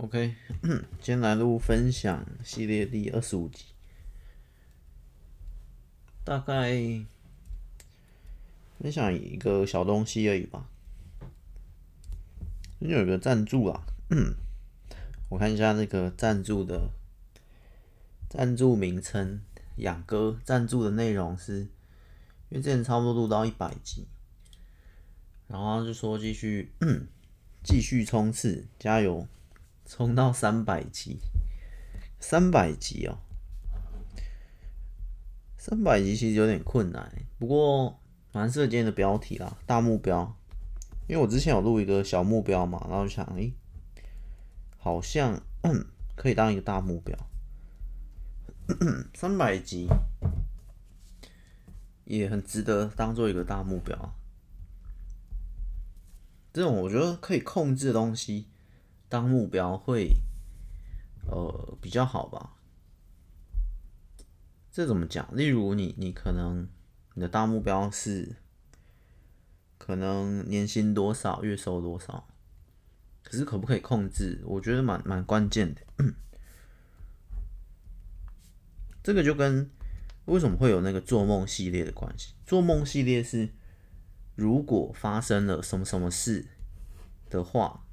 [0.00, 3.64] OK， 今天来录分享系列第二十五集，
[6.22, 6.70] 大概
[8.78, 10.68] 分享一个小东西而已吧。
[12.78, 13.84] 最近有个赞助啊，
[15.30, 16.90] 我看一下那个赞助的
[18.30, 19.40] 赞助名称，
[19.78, 21.62] 养哥赞助的内容是，
[22.50, 24.06] 因为之前差不多录到一百集，
[25.48, 26.70] 然后就说继续
[27.64, 29.26] 继续冲刺，加油！
[29.88, 31.18] 冲到三百级，
[32.20, 33.18] 三百级哦，
[35.56, 37.98] 三百级其实有点困难，不过
[38.32, 40.36] 蛮适合今天的标题啦，大目标。
[41.08, 43.50] 因为我之前有录一个小目标嘛，然后就想，哎，
[44.76, 45.40] 好像
[46.14, 47.18] 可以当一个大目标。
[49.14, 49.88] 三百级
[52.04, 54.14] 也很值得当做一个大目标。
[56.52, 58.48] 这种我觉得可以控制的东西。
[59.08, 60.20] 当目标会，
[61.26, 62.56] 呃，比较好吧？
[64.70, 65.34] 这怎么讲？
[65.34, 66.68] 例如你，你可能
[67.14, 68.36] 你的大目标是，
[69.78, 72.28] 可能年薪多少，月收多少，
[73.22, 74.42] 可是可不可以控制？
[74.44, 75.80] 我觉得蛮蛮关键的。
[79.02, 79.70] 这个就跟
[80.26, 82.34] 为什么会有那个做梦系列的关系？
[82.44, 83.48] 做梦系列是，
[84.34, 86.46] 如果发生了什么什么事
[87.30, 87.86] 的话。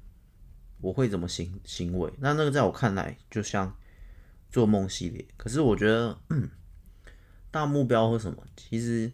[0.80, 2.12] 我会怎么行行为？
[2.18, 3.74] 那那个在我看来就像
[4.50, 6.18] 做梦系列，可是我觉得，
[7.50, 9.10] 大目标或什么，其实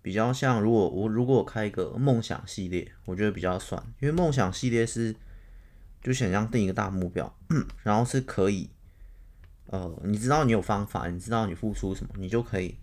[0.00, 0.60] 比较像。
[0.60, 5.14] 如果我如果我开一个梦想系列，我觉得比较算，因为梦想系列是
[6.02, 7.38] 就想象定一个大目标，
[7.82, 8.70] 然后是可以，
[9.66, 12.76] 呃，你知道你有方法，你知道你付出什么，你就可以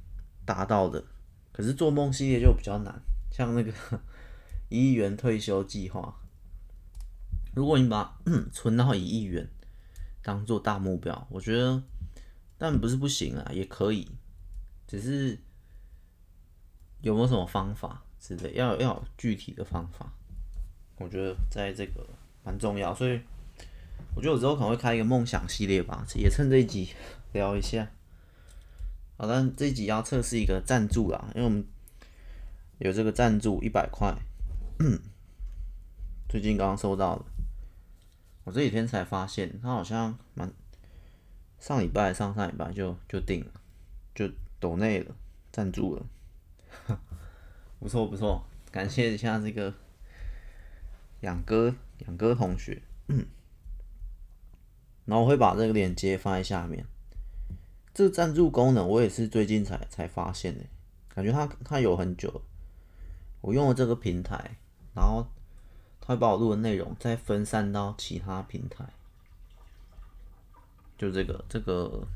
[0.45, 1.03] 达到的。
[1.51, 3.71] 可是做梦系列就比较难，像那个
[4.69, 6.21] 一亿元退休计划。
[7.55, 8.19] 如果你把
[8.51, 9.49] 存到一亿元
[10.21, 11.81] 当做大目标，我觉得，
[12.57, 14.07] 但不是不行啊，也可以，
[14.85, 15.39] 只是
[17.01, 20.11] 有没有什么方法之类，要要有具体的方法，
[20.97, 22.05] 我觉得在这个
[22.43, 23.21] 蛮重要，所以
[24.15, 26.89] 我觉得我之后可能会开一个梦想系列吧，也趁这一集
[27.31, 27.89] 聊一下。
[29.17, 31.65] 好，但这一集要测试一个赞助啦，因为我们
[32.79, 34.13] 有这个赞助一百块，
[36.27, 37.25] 最近刚刚收到了。
[38.45, 40.53] 我这几天才发现，他好像蛮
[41.59, 43.51] 上礼拜、上上礼拜就就定了，
[44.13, 44.29] 就
[44.59, 45.15] 抖内了，
[45.51, 46.05] 赞助了，
[47.79, 49.73] 不错不错，感谢一下这个
[51.21, 51.75] 养哥
[52.05, 52.83] 养哥同学，
[55.05, 56.85] 然后我会把这个链接放在下面。
[57.95, 60.63] 这个赞助功能我也是最近才才发现的，
[61.09, 62.43] 感觉它它有很久，
[63.41, 64.57] 我用了这个平台，
[64.93, 65.27] 然后。
[66.05, 68.85] 他会把我录的内容再分散到其他平台，
[70.97, 72.07] 就这个这个，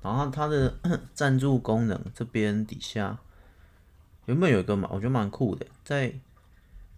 [0.00, 0.78] 然后它的
[1.12, 3.18] 赞助功能这边底下
[4.26, 6.14] 原本有一个嘛，我觉得蛮酷的，在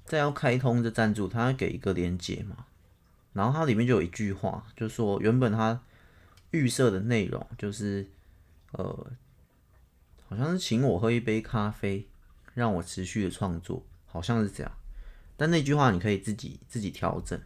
[0.05, 2.67] 在要开通这赞助，它会给一个连接嘛，
[3.33, 5.81] 然后它里面就有一句话，就说原本它
[6.51, 8.07] 预设的内容就是
[8.73, 9.11] 呃，
[10.29, 12.07] 好像是请我喝一杯咖啡，
[12.55, 14.73] 让我持续的创作，好像是这样。
[15.39, 17.41] 但那句话你可以自己自己调整，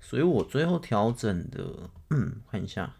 [0.00, 2.96] 所以我最后调整的，嗯，看一下，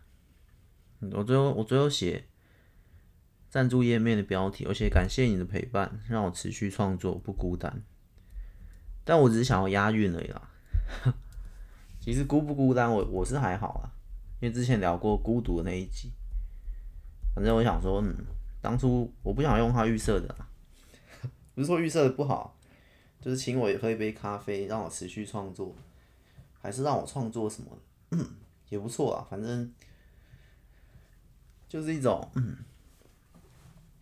[1.10, 2.25] 我最后我最后写
[3.50, 7.82] 赞助页面的标题，而且感谢你的陪伴，让我持续创作不孤单。
[9.04, 10.49] 但我只是想要押韵而已啦。
[12.00, 13.91] 其实孤不孤单，我我是还好啊，
[14.41, 16.12] 因为之前聊过孤独的那一集。
[17.34, 18.14] 反正我想说，嗯，
[18.60, 20.49] 当初我不想用它预设的啦，
[21.56, 22.56] 不是说预设的不好。
[23.22, 25.72] 就是请我也喝一杯咖啡，让我持续创作，
[26.60, 28.19] 还是让我创作什么，
[28.69, 29.25] 也不错啊。
[29.31, 29.72] 反正
[31.69, 32.28] 就是一种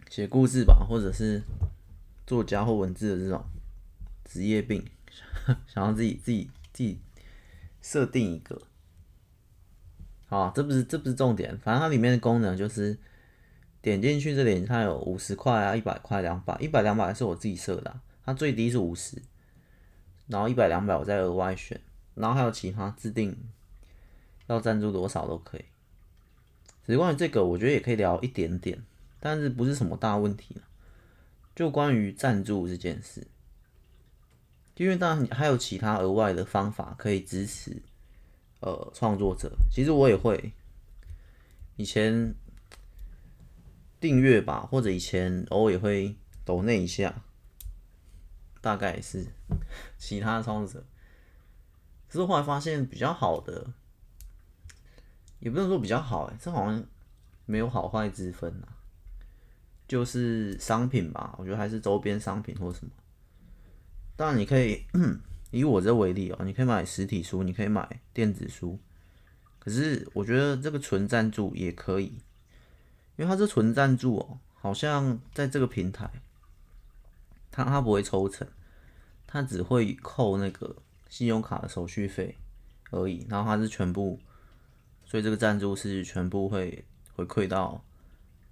[0.09, 1.43] 写故事吧，或者是
[2.27, 3.45] 作家或文字的这种
[4.25, 4.83] 职业病，
[5.69, 6.99] 想要自己自己自己
[7.83, 8.63] 设定一个。
[10.29, 12.97] 好，这不是这不是重点，反正它里面的功能就是
[13.83, 18.01] 点进去这里，它有五十块啊、一百块、两百、一百两百是我自己设的。
[18.31, 19.21] 它最低是五十，
[20.29, 21.81] 然后一百两百我再额外选，
[22.15, 23.37] 然后还有其他自定
[24.47, 25.65] 要赞助多少都可以。
[26.87, 28.81] 只是关于这个，我觉得也可以聊一点点，
[29.19, 30.57] 但是不是什么大问题。
[31.57, 33.27] 就关于赞助这件事，
[34.77, 37.83] 因为当然还有其他额外的方法可以支持
[38.61, 39.51] 呃创作者。
[39.73, 40.53] 其实我也会
[41.75, 42.33] 以前
[43.99, 47.25] 订阅吧，或者以前偶尔也会抖那一下。
[48.61, 49.27] 大概是
[49.97, 50.87] 其他创作者，
[52.09, 53.73] 可是后来发现比较好的，
[55.39, 56.85] 也不能说比较好，哎，这好像
[57.47, 58.77] 没有好坏之分啊。
[59.89, 62.93] 就是商品吧，我觉得还是周边商品或什么。
[64.15, 64.85] 当然你可以
[65.51, 68.79] 以我这为例哦，你可以买实体书，你可以买电子书。
[69.59, 72.23] 可是我觉得这个纯赞助也可以，
[73.17, 76.09] 因为它是纯赞助哦，好像在这个平台，
[77.65, 78.47] 它它不会抽成，
[79.27, 80.77] 他只会扣那个
[81.09, 82.37] 信用卡的手续费
[82.91, 84.19] 而已，然后他是全部，
[85.05, 86.85] 所以这个赞助是全部会
[87.15, 87.83] 回馈到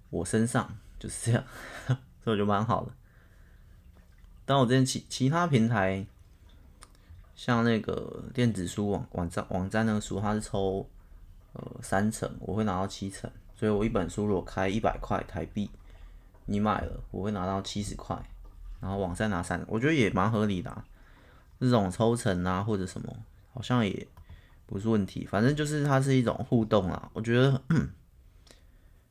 [0.09, 1.43] 我身上，就是这样，
[2.23, 2.91] 所以我觉得蛮好的。
[4.45, 6.05] 但我之前其其他平台，
[7.35, 10.89] 像那个电子书网网站网站那个书，它是抽。
[11.53, 15.67] 呃，三成我会拿到七成，所以我一本书如果开一百块台币，
[16.45, 18.15] 你买了我会拿到七十块，
[18.79, 20.83] 然后网站拿三，我觉得也蛮合理的。
[21.59, 23.15] 这种抽成啊或者什么，
[23.53, 24.07] 好像也
[24.65, 27.09] 不是问题，反正就是它是一种互动啊。
[27.13, 27.61] 我觉得，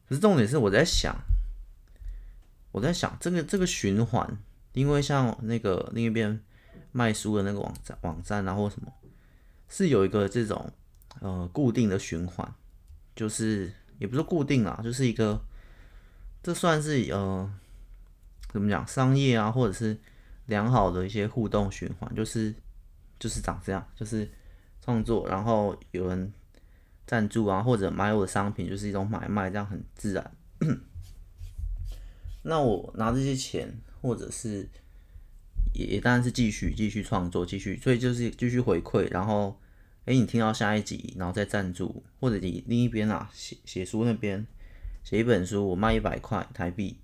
[0.09, 1.15] 可是重点是我在想，
[2.73, 4.39] 我在想这个这个循环，
[4.73, 6.41] 因为像那个另一边
[6.93, 8.93] 卖书的那个网站网站啊或什么，
[9.69, 10.73] 是有一个这种。
[11.21, 12.55] 呃，固定的循环，
[13.17, 15.43] 就是也不是固定啦，就是一个，
[16.45, 17.51] 这算是呃，
[18.49, 19.97] 怎么讲，商业啊，或者是
[20.47, 22.55] 良好的一些互动循环，就是
[23.19, 24.31] 就是长这样，就是
[24.81, 26.33] 创作，然后有人
[27.07, 30.33] 赞助啊，或者买我的商品，就是一种买卖，这样很自然。
[32.43, 34.69] 那我拿这些钱，或者是
[35.75, 39.59] 也也当然是继续继续创作，继续，所以就是继续回馈，然后。
[40.05, 44.47] 哎，你听到下一集，然后再赞助，或者你另一边啊，写写书那边
[45.05, 46.99] 写一本书，我卖一百块台币，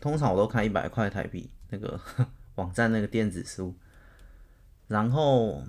[0.00, 2.00] 通常我都开一百块台币，那个
[2.56, 3.74] 网站那个电子书，
[4.88, 5.62] 然后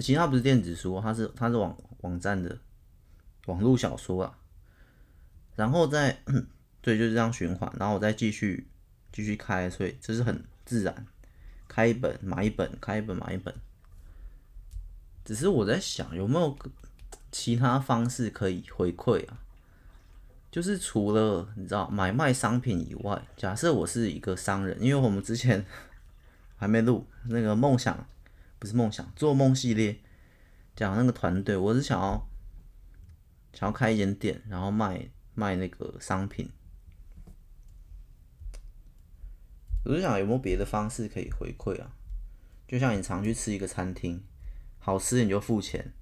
[0.00, 2.58] 其他不是电子书，它是它是网网站的
[3.46, 4.38] 网络小说啊，
[5.54, 6.18] 然后再
[6.80, 8.66] 对，就是这样循环，然后我再继续
[9.12, 11.06] 继续开，所以这是很自然，
[11.68, 13.54] 开一本买一本，开一本买一本。
[15.24, 16.58] 只是我在想，有没有
[17.30, 19.38] 其他方式可以回馈啊？
[20.52, 25.64] 就是除了你知道买卖商品以外，假设我是一个商人，因为我们之前
[26.56, 28.06] 还没录那个梦想，
[28.58, 29.98] 不是梦想，做梦系列
[30.76, 32.28] 讲那个团队，我是想要
[33.54, 36.50] 想要开一间店，然后卖卖那个商品。
[39.86, 41.90] 我就想有没有别的方式可以回馈啊？
[42.68, 44.22] 就像你常去吃一个餐厅。
[44.84, 45.92] 好吃你就付钱，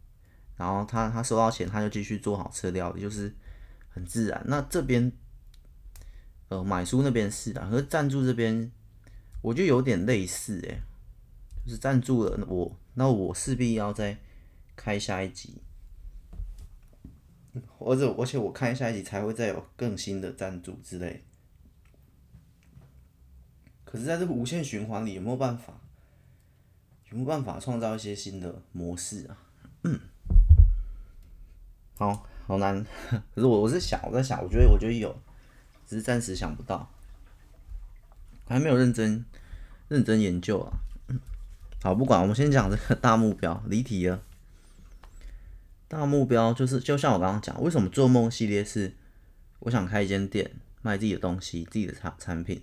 [0.57, 3.37] 然后他他收到钱他就继续做好吃的料理，就是
[3.91, 4.43] 很自然。
[4.47, 5.13] 那这边
[6.49, 8.73] 呃买书那边是的，可是赞助这边
[9.43, 10.81] 我觉得有点类似哎，
[11.65, 14.19] 就是赞助了我，那我势必要再
[14.75, 15.61] 开下一集，
[17.79, 21.25] 或者而且我开下一集才会再有更新的赞助之类。
[23.85, 25.75] 可是在这个无限循环里有没有办法？
[27.11, 29.37] 有没有办法创造一些新的模式啊？
[29.83, 29.99] 嗯，
[31.97, 32.85] 好好难。
[33.33, 35.17] 可是我我是想，我在想，我觉得我觉得有，
[35.87, 36.91] 只是暂时想不到，
[38.49, 39.25] 还没有认真
[39.87, 40.73] 认真研究啊。
[41.81, 44.21] 好，不管，我们先讲这个大目标，离题了。
[45.87, 48.93] 大目标就是，就像我刚刚讲，为什么做梦系列是
[49.61, 50.51] 我想开一间店，
[50.83, 52.61] 卖自己的东西，自己的产产品。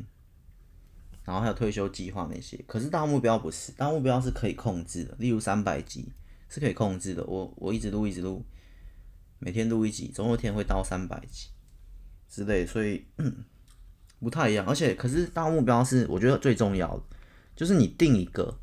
[1.24, 6.10] 然后还有退休计划那些，可是大目标不是，大目标是可以控制的，例如三百集
[6.50, 7.24] 是可以控制的。
[7.24, 8.44] 我我一直录一直录，
[9.40, 11.50] 每天录一集，总有一天会到三百集
[12.28, 13.06] 之类，所以
[14.20, 14.66] 不太一样。
[14.66, 17.04] 而且，可是大目标是我觉得最重要的，
[17.56, 18.60] 就是你定一个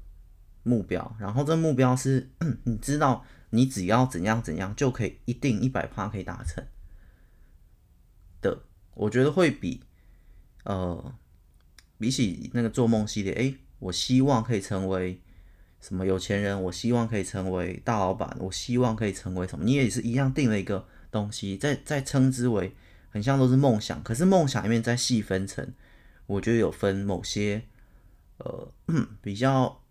[0.62, 2.31] 目标，然后这目标是
[2.64, 6.64] 你知道你只要怎样怎样就可以一定一百趴可以达成
[8.40, 8.62] 的，
[8.95, 9.83] 我觉得会比
[10.64, 11.14] 呃。
[11.97, 15.23] 比起那个做梦系列，诶，我希望可以成为
[15.85, 19.64] 什么有钱人，我希望可以成为大老板，我希望可以成为什么？
[19.67, 22.75] 你也是一样定了一个东西，再再称之为
[23.11, 25.75] 很像都是梦想，可是梦想里面再细分成，
[26.26, 27.62] 我觉得有分某些
[28.38, 28.73] 呃
[29.21, 29.83] 比较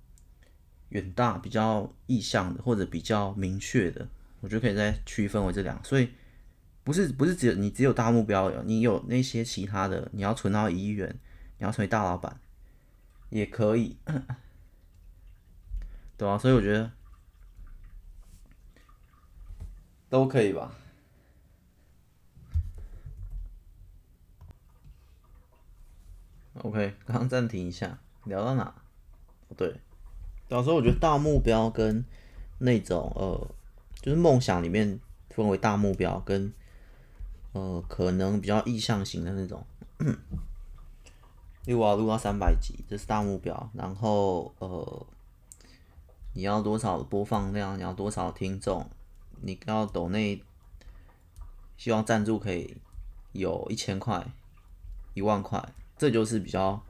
[0.90, 4.10] 远大、比较意向的，或者比较明确的，
[4.40, 6.10] 我觉得可以再区分为这两，所以
[6.84, 11.20] 不是不是只有你只有大目标，你有那些其他的，你要存到一亿元。
[11.60, 12.42] 你要成为大老板
[13.30, 13.96] 也可以，
[16.18, 16.92] 对啊，所以我觉得
[20.10, 20.72] 都可以吧。
[26.62, 28.74] OK， 刚刚暂停一下，聊到哪？
[29.58, 29.76] 对，
[30.48, 32.06] 到时候我觉得大目标跟
[32.60, 33.56] 那种呃，
[34.02, 35.00] 就是梦想里面
[35.32, 36.54] 分为大目标跟
[37.54, 39.66] 呃可能比较意向型的那种。
[41.66, 43.70] 例如我要录到三百集，这是大目标。
[43.74, 45.06] 然后呃，
[46.34, 47.78] 你要多少播放量？
[47.78, 48.90] 你要多少听众？
[49.42, 50.44] 你要抖内，
[51.78, 52.78] 希望赞助可以
[53.34, 54.26] 有一千块、
[55.14, 55.64] 一万块，
[55.98, 56.84] 这就是比较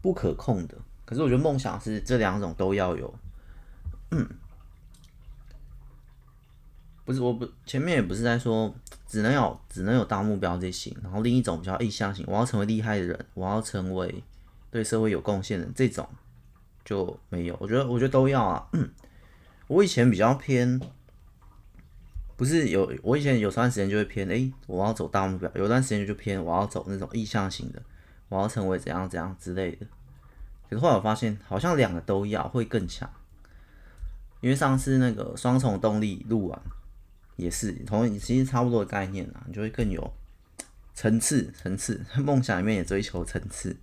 [0.00, 0.76] 不可控的。
[1.04, 3.14] 可是我觉得梦想是这两种都要有。
[4.10, 4.26] 嗯，
[7.04, 8.74] 不是，我不前面也不是在说
[9.06, 14.22] 只能有只能有大目标这型，然后另一种比较意向型，我要成为厉害的人，我要成为
[14.70, 16.08] 对社会有贡献的这种
[16.86, 17.56] 就没有。
[17.60, 18.66] 我觉得我觉得都要啊。
[19.68, 20.80] 我以前比较偏，
[22.36, 27.82] 不是有我以前有段时间就会偏，诶、我要走大目标，有段时间就偏我要走那种意向型的，
[28.28, 29.84] 我要成为怎样怎样之类的。
[30.70, 33.10] 可是后来我发现，好像两个都要会更强。
[34.40, 36.62] 因为上次那个双重动力录完，
[37.34, 40.12] 也是同其实差不多的概念啊，你就会更有
[40.94, 42.04] 层次层次。
[42.18, 43.76] 梦想里面也追求层次。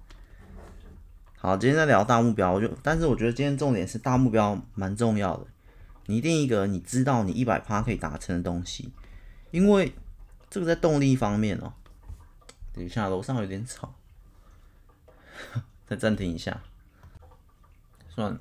[1.46, 5.46] 好，今天在聊大目标，我就但是我觉得今天重点是大目标蛮重要的。
[6.06, 8.94] 你定一个你知道你一百趴可以达成的东西，
[9.52, 9.94] 因为
[10.50, 11.74] 这个在动力方面哦。
[12.72, 13.94] 等一下，楼上有点吵，
[15.86, 16.62] 再暂停一下。
[18.08, 18.40] 算了，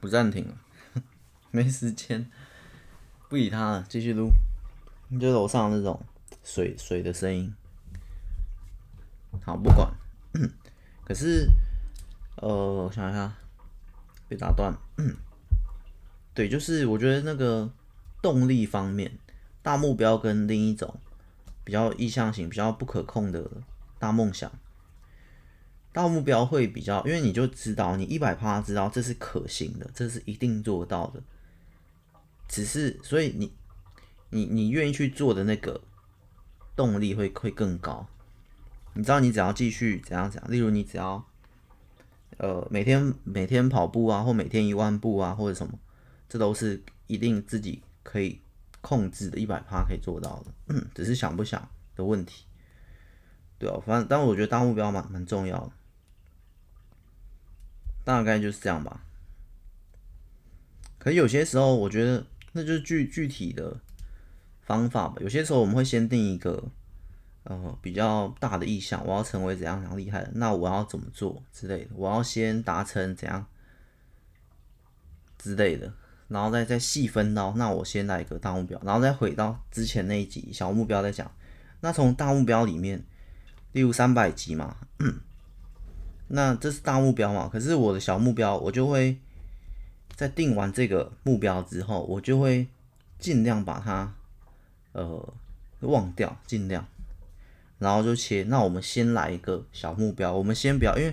[0.00, 0.54] 不暂停了。
[1.52, 2.26] 没时间，
[3.28, 4.30] 不理他了，继续录。
[5.20, 6.02] 就楼上那种
[6.42, 7.54] 水水的声音，
[9.44, 9.92] 好，不管。
[11.04, 11.50] 可是，
[12.40, 13.32] 呃，我想一下，
[14.28, 14.74] 被打断。
[16.32, 17.70] 对，就是我觉得那个
[18.22, 19.12] 动力方面，
[19.62, 20.98] 大目标跟另一种
[21.64, 23.50] 比较意向型、比较不可控的
[23.98, 24.50] 大梦想，
[25.92, 31.22] 大目标会比较，因为你就知道，你一百趴知道这是可行的，这是一定做到的。
[32.48, 33.52] 只是，所以你，
[34.30, 35.80] 你，你愿意去做的那个
[36.74, 38.08] 动力会会更高。
[38.94, 41.24] 你知道，你只要继续怎样怎样，例如你只要，
[42.40, 45.78] 呃，每天每天跑步啊，或每天一万步啊，或者什么，
[46.28, 48.40] 这都是一定自己可以
[48.80, 50.52] 控制的，一百趴可以做到的。
[50.68, 52.44] 嗯，只是想不想的问题。
[53.58, 55.72] 对哦，反正，但我觉得大目标蛮蛮重要的。
[58.04, 59.04] 大概就是这样吧。
[60.98, 62.26] 可有些时候，我觉得。
[62.52, 63.78] 那就是具具体的
[64.60, 65.14] 方法吧。
[65.20, 66.64] 有些时候我们会先定一个
[67.44, 73.46] 呃比较大的意向，我要成为怎样怎样厉害的，那我要怎么做之类的，我要先达成怎样
[75.38, 75.92] 之类的，
[76.28, 81.30] 然后再再细分到那我先来一个大目标，然后再回到之前那一集小目标再讲。
[81.80, 83.04] 那从大目标里面，
[83.72, 84.76] 例如三百集嘛，
[86.28, 87.48] 那这是大目标嘛？
[87.52, 89.18] 可是我的小目标我就会。
[90.16, 92.68] 在定完这个目标之后，我就会
[93.18, 94.12] 尽量把它
[94.92, 95.34] 呃
[95.80, 96.86] 忘掉，尽量，
[97.80, 98.44] 然后就切。
[98.44, 101.12] 那我们先来一个小目标，我们先不要，因为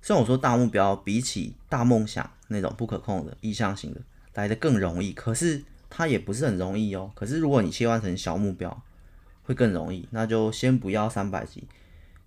[0.00, 4.00] 虽然我说大目标比起大梦想那种不可控的意向型的
[4.32, 7.10] 来的更容易，可是它也不是很容易哦。
[7.14, 8.82] 可是如果你切换成小目标，
[9.42, 10.08] 会更容易。
[10.12, 11.64] 那就先不要三百级，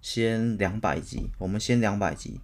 [0.01, 2.39] 先两百级，我们先两百级，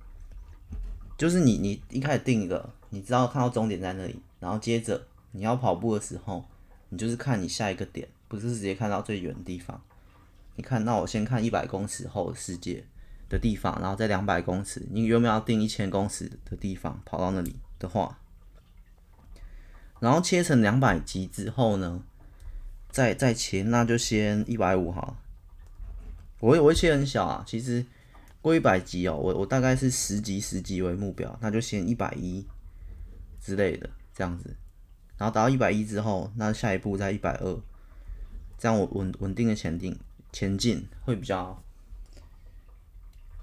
[1.17, 2.73] 就是你你一开始定一个。
[2.89, 6.45] 你知道看到终点在那里，然后接着你要跑步的时候，
[6.87, 9.81] 你就是看你下一个点，不是直接看到最远的地方。
[10.57, 12.83] 你看，那我先看一百公尺后世界
[13.29, 18.19] 的地方，然后在两百公尺，你有没有要定一千公尺的地方跑到那里的话，
[20.01, 22.03] 然后切成两百级之后呢，
[22.91, 25.15] 再再切，那就先一百五哈。
[26.41, 27.85] 我会我会切很小啊，其实
[28.41, 32.45] 过一百级哦，我我大概是十级十级为目标，那就先一百一。
[33.39, 34.57] 之类的这样子，
[35.15, 37.61] 然后达到一百一之后，那下一步在一百二，
[38.57, 39.97] 这样我稳稳定的前进
[40.31, 41.61] 前进会比较，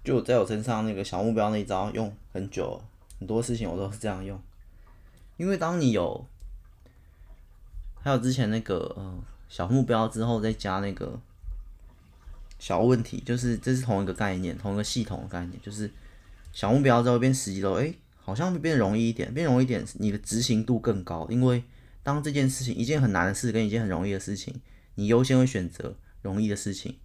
[0.03, 2.83] 就在我身上那个小目标那一招用很久，
[3.19, 4.41] 很多事情我都是这样用，
[5.37, 6.27] 因为当你有，
[8.01, 11.21] 还有之前那个呃小目标之后再加那个
[12.59, 15.91] 小问题，就是这是同一个概念，同一个系统的概念，就是
[16.53, 17.99] 小目标之后变实际了，诶。
[18.27, 21.27] 好像会变容易一点，变容易一点，你的执行度更高。
[21.29, 21.63] 因为
[22.03, 24.63] 当这件事情一件很难的事跟一件很容易的事情，
[24.95, 26.99] 你优先会选择容易的事情。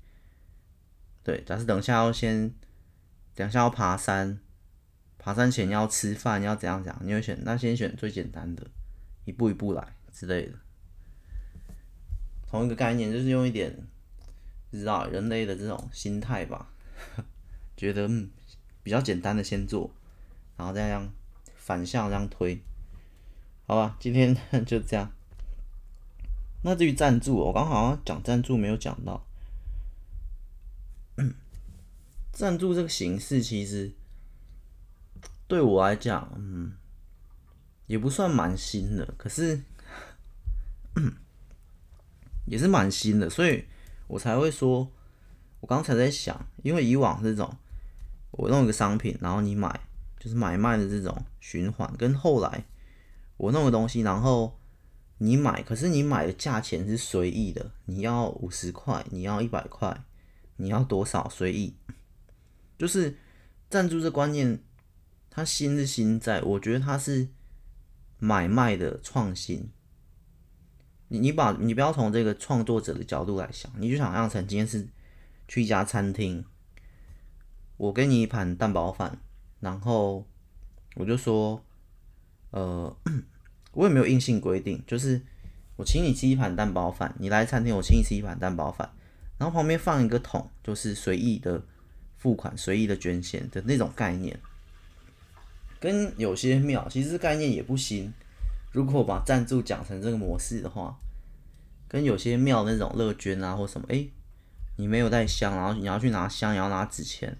[1.23, 2.51] 对，假设等下要先，
[3.35, 4.39] 等下要爬山，
[5.19, 8.65] 爬山前要吃饭，要怎样怎样，你会选那先选最简单的，
[9.25, 10.53] 一步一步来之类的。
[12.47, 13.77] 同一个概念，就是用一点，
[14.71, 16.71] 知道人类的这种心态吧，
[17.77, 18.31] 觉得嗯
[18.81, 19.91] 比较简单的先做。
[20.57, 21.13] 然后再这样
[21.55, 22.61] 反向这样推，
[23.67, 24.35] 好吧，今天
[24.65, 25.11] 就这样。
[26.61, 29.25] 那至于赞助，我刚好像讲赞助没有讲到。
[32.31, 33.91] 赞助这个形式其实
[35.47, 36.73] 对我来讲，嗯，
[37.87, 39.61] 也不算蛮新的，可是
[42.45, 43.65] 也是蛮新的，所以
[44.07, 44.91] 我才会说，
[45.59, 47.55] 我刚才在想，因为以往这种
[48.31, 49.79] 我弄一个商品，然后你买，
[50.19, 52.65] 就是买卖的这种循环，跟后来
[53.37, 54.58] 我弄个东西，然后
[55.19, 60.03] 你买，可是你买的价钱是随意的，你要五十块，你要一百块，
[60.55, 61.75] 你要多少随意。
[62.77, 63.17] 就是
[63.69, 64.63] 赞助这观念，
[65.29, 67.27] 它新是新在，我觉得它是
[68.17, 69.69] 买卖的创新。
[71.09, 74.88] 你你把你不要从这个创作者的角度来想，你就想象成今天是
[75.47, 76.45] 去一家餐厅，
[77.75, 79.19] 我给你一盘蛋包饭，
[79.59, 80.25] 然后
[80.95, 81.65] 我就说，
[82.51, 82.95] 呃，
[83.79, 85.21] 我也没有硬性规定，就是
[85.77, 88.89] 我请你吃一盘蛋包饭，你来餐厅我请你吃一盘蛋包饭，
[89.38, 91.63] 然后旁边放一个桶，就是随意的。
[92.21, 94.38] 付款随意的捐献的那种概念，
[95.79, 98.13] 跟有些庙其实概念也不新。
[98.74, 101.00] 如果把赞助讲成这个模式的话，
[101.88, 104.12] 跟有些庙那种乐捐啊或什么，诶、
[104.75, 107.38] 你没有带香，然后你要去拿香，你要拿纸钱，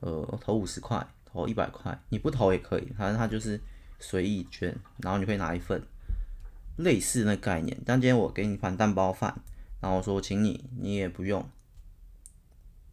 [0.00, 3.60] 呃，投五十块，投一百块，你不投也可以，反正他就是
[4.02, 5.82] 随意捐，然后你可以拿一份，
[6.76, 7.80] 类似那概念。
[7.86, 9.42] 但今天我给你盘蛋包饭，
[9.80, 11.48] 然后我说请你，你也不用。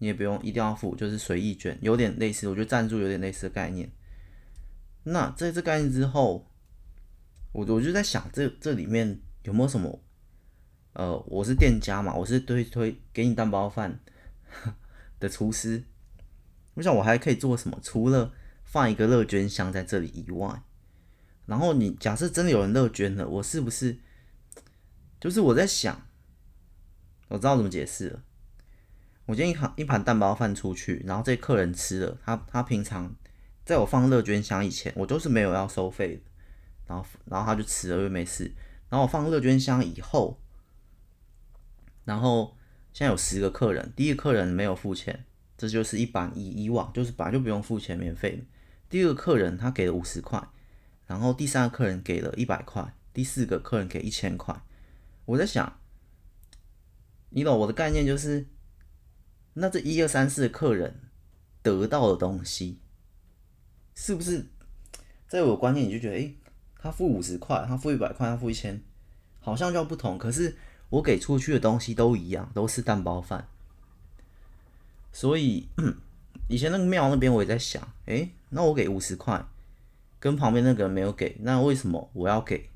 [0.02, 3.92] 你也不用一定要付，就是随意捐，有点类似，我觉得赞助有点类似的概念。
[5.04, 6.48] 那在这概念之后，
[7.52, 10.02] 我我就在想这，这里面有没有什么？
[10.94, 14.00] 呃，我是店家嘛，我是推推给你蛋包饭
[15.20, 15.84] 的厨师，
[16.76, 17.78] 我想我还可以做什么？
[17.84, 18.32] 除了
[18.64, 20.64] 放一个乐捐箱在这里以外，
[21.50, 23.98] 然后你假设真的有人乐捐了，我是不是？
[25.20, 26.08] 就是我在想，
[27.28, 28.24] 我知道怎么解释了。
[29.26, 33.16] 我今天一盘一盘蛋包饭出去，然后这客人吃了，他他平常
[33.66, 36.22] 在我放乐捐箱以前，我都是没有要收费的，
[36.86, 38.54] 然后然后他就吃了又没事，
[38.88, 40.40] 然后我放乐捐箱以后，
[42.06, 42.56] 然后
[42.94, 45.26] 现在有十个客人，第一个客人没有付钱，
[45.58, 48.46] 这就是一般以以往就是本来就不用付钱免费，
[48.88, 50.42] 第二个客人他给了五十块，
[51.10, 54.62] 然后第三个客人给了一百块，第四个客人给一千块，
[55.26, 55.78] 我在想，
[57.32, 58.46] 你懂我的概念就是。
[59.56, 61.02] 那这一二三四的客人
[61.62, 62.80] 得到的东西，
[63.94, 64.46] 是不是
[65.28, 66.38] 在我观念你就觉得，诶、
[66.78, 68.82] 他付五十块，他付一百块，他付一千，
[69.40, 70.18] 好像就不同。
[70.18, 70.56] 可是
[70.90, 73.50] 我给出去的东西都一样，都是蛋包饭。
[75.12, 75.68] 所以
[76.48, 79.44] 以前那个庙那边我也在想，诶、那我给五十块，
[80.20, 82.70] 跟旁边那个人没有给，那为什么我要给？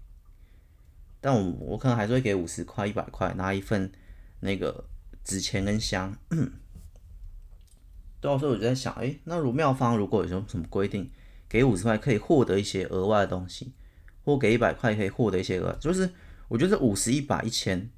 [1.19, 3.91] 但我我可能还是会给五十块、一百块，拿一份
[4.41, 4.85] 那个
[5.23, 6.15] 纸钱跟香。
[8.19, 11.11] 对啊，所以我就在想，哎，那如庙方如果有什么什么规定，
[11.49, 13.73] 给五十块可以获得一些额外的东西，
[14.23, 16.09] 或给一百块可以获得一些额，就是
[16.47, 17.89] 我觉得五十、一百、一千，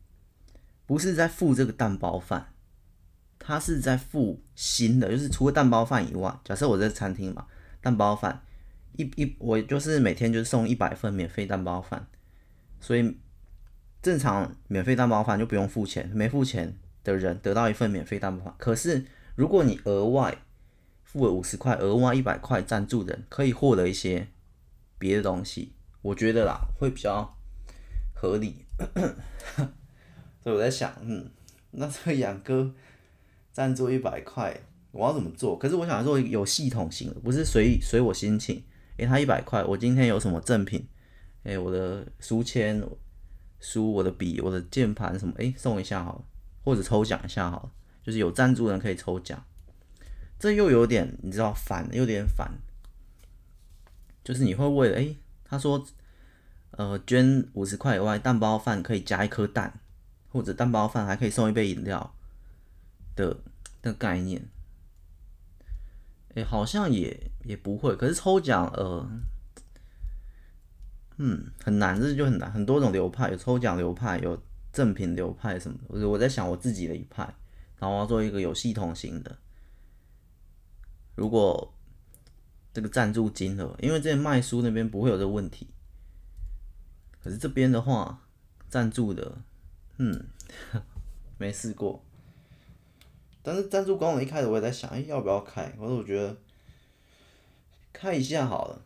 [0.87, 2.53] 不是在付这个蛋包饭，
[3.37, 7.45] 他是在付新的，就是除了蛋包饭以外，假设我在餐厅嘛，
[7.81, 8.43] 蛋包饭
[8.97, 12.07] 一一我就是每天就是送一百份免费蛋包饭，
[12.79, 13.17] 所以
[14.01, 19.05] 正常免费蛋包饭就不用付钱，没付钱的人得到一份免费蛋包饭，可是。
[19.37, 20.37] 如果你额外
[21.03, 24.29] 付了五十块，额外一百块赞助人可以获得一些
[24.97, 27.35] 别的东西，我觉得啦会比较
[28.13, 28.63] 合理。
[30.41, 31.29] 所以我在想，嗯，
[31.71, 32.73] 那这个养哥
[33.51, 34.57] 赞助一百块，
[34.93, 35.57] 我要怎么做？
[35.57, 38.63] 可是我想做有系统性的，不是随随我心情。
[38.97, 40.87] 诶、欸，他一百块，我今天有什么赠品？
[41.43, 42.81] 诶、我的书签、
[43.59, 45.33] 书、我的笔、我的键盘什么？
[45.37, 46.25] 诶、送一下好了，
[46.63, 47.71] 或者抽奖一下好了。
[48.03, 49.43] 就是有赞助人可以抽奖，
[50.39, 52.51] 这又有点你知道烦，有点烦。
[54.23, 55.85] 就是你会为了诶、他说，
[56.71, 59.79] 呃，捐五十块以外，蛋包饭可以加一颗蛋，
[60.29, 62.15] 或者蛋包饭还可以送一杯饮料
[63.15, 63.37] 的
[63.81, 64.47] 的概念。
[66.35, 67.95] 哎、好像也也不会。
[67.95, 69.09] 可是抽奖，呃，
[71.17, 72.51] 嗯，很难，这就很难。
[72.51, 75.83] 很多种流派，有抽奖流派，有赠品流派什么的。
[75.87, 77.23] 我我在想我自己的一派。
[77.77, 79.37] 然后我要做一个有系统型的。
[81.15, 81.73] 如果
[82.73, 85.67] 这个赞助金额，因为这卖书那边不会有这个问题，
[87.21, 88.27] 可是这边的话，
[88.69, 89.39] 赞助的，
[89.97, 90.27] 嗯，
[91.37, 92.04] 没试过。
[93.47, 95.69] 但是赞助功能一开始我也在想，哎，要不要开？
[95.79, 96.35] 可是我觉得
[97.93, 98.81] 开一下好了，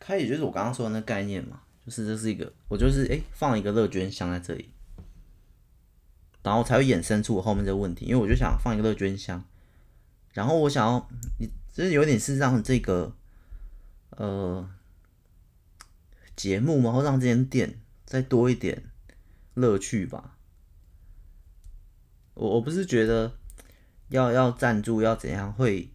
[0.00, 4.70] 开也就是我刚刚说的那概念嘛，就是这是一个，我就是哎、放一个乐捐箱在这里，
[6.42, 9.44] 然后才会衍生出我后面这个问题，因为我就想放一个乐捐箱，
[10.32, 13.14] 然后我想要，你就是有点是让这个
[14.10, 14.68] 呃
[16.34, 18.82] 节目嘛，或让这间店再多一点
[19.54, 20.36] 乐趣吧。
[22.34, 23.32] 我我不是觉得
[24.08, 25.90] 要要赞助要怎样会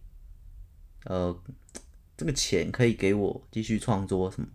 [1.04, 1.38] 呃。
[2.16, 4.48] 这个钱可以给我继续创作什么？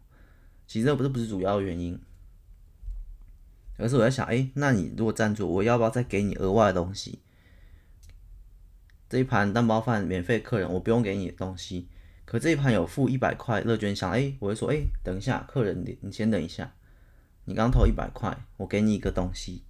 [0.68, 1.98] 其实这不是不是主要原因，
[3.78, 7.20] 而是我在想，哎，那你如果赞助，我要不要再给你额外的东西？
[9.08, 11.88] 这一盘蛋包饭免费，客人我不用给你的东西，
[12.26, 16.76] 可这一盘有付一百块乐捐箱，哎，我会说，哎，等一下，客人你你先等一下，
[17.46, 19.64] 你刚投一百块，我给你一个东西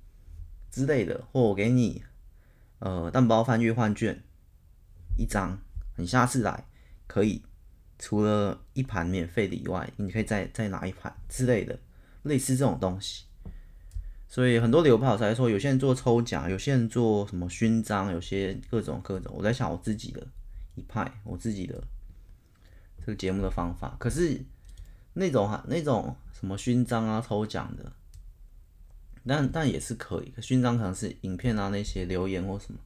[0.74, 2.04] 之类的，或我给你
[2.80, 4.22] 呃蛋包饭兑换券
[5.16, 5.58] 一张，
[5.98, 6.66] 你下次来
[7.06, 7.44] 可以。
[8.00, 11.80] 除了一盘免费的以外，你可以再再拿一盘之类的，
[12.24, 13.24] 类似这种东西。
[14.28, 19.32] 所以很多流派才说，有些人做抽奖，有些人做什么勋章，有些各种各种。
[19.38, 20.28] 我在想我自己的
[20.76, 21.82] 一派，我自己的
[23.00, 23.96] 这个节目的方法。
[23.98, 24.44] 可是
[25.14, 27.90] 那种哈那种什么勋章啊，抽奖的，
[29.26, 30.34] 但但也是可以。
[30.42, 32.80] 勋章可能是影片啊那些留言或什么。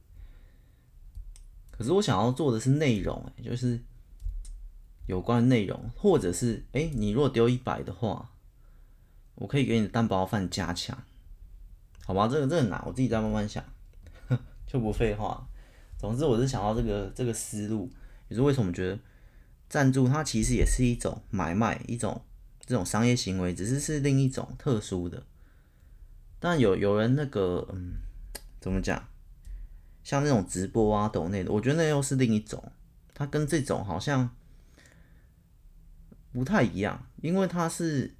[1.70, 3.80] 可是我想要做的是内容，欸，就是。
[5.06, 8.30] 有关内容，或者是哎、你如果丢一百的话，
[9.36, 11.02] 我可以给你的蛋包饭加强，
[12.04, 12.28] 好吧？
[12.28, 13.64] 这个这个难，我自己再慢慢想，
[14.68, 15.48] 就不废话。
[15.98, 17.90] 总之，我是想到这个这个思路，
[18.28, 18.98] 也是为什么觉得
[19.70, 22.20] 赞助它其实也是一种买卖，一种
[22.60, 25.24] 这种商业行为，只是是另一种特殊的。
[26.40, 27.94] 但有有人那个嗯，
[28.60, 29.08] 怎么讲？
[30.02, 32.72] 像那种直播啊、抖内的，我觉得那又是另一种，
[33.14, 34.30] 它跟这种好像。
[36.30, 38.14] 不太一样，因为它是，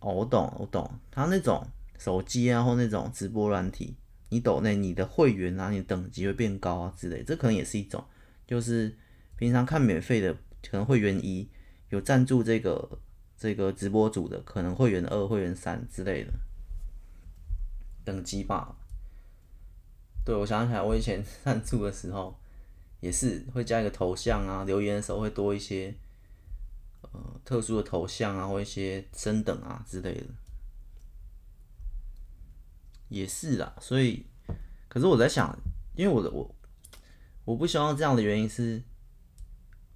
[0.00, 1.64] 哦，我懂，我懂，它那种
[1.96, 3.96] 手机啊或那种直播软体，
[4.30, 8.04] 你抖内你的会员啊，你等级会变高啊之类，这可能也是一种，
[8.46, 8.94] 就是
[9.36, 10.34] 平常看免费的，
[10.68, 11.48] 可能会员一
[11.88, 12.98] 有赞助这个
[13.38, 16.32] 这个直播主的，可能会员二、会员三之类的
[18.08, 18.74] 等级吧。
[20.24, 22.34] 对，我想起来，我以前 赞助的时候
[23.00, 25.94] 也是会加一个头像啊，留言的时候会多一些。
[27.00, 30.26] 呃，特殊的头像啊，或一些升等啊之类的，
[33.08, 33.72] 也是啦。
[33.80, 34.26] 所以，
[34.88, 35.56] 可是我在想，
[35.94, 36.54] 因为我的我
[37.44, 38.82] 我不希望这样的原因是，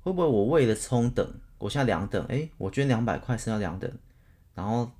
[0.02, 3.92] 会不会我为了冲等，我现在两等，哎、我捐两百块升到两等，
[4.54, 4.92] 然后